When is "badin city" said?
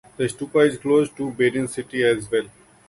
1.31-2.03